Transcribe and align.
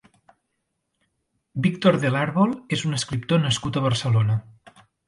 Víctor 1.67 1.99
del 2.07 2.19
Árbol 2.25 2.57
és 2.79 2.89
un 2.89 2.99
escriptor 3.01 3.47
nascut 3.49 3.81
a 3.83 3.89
Barcelona. 3.89 4.43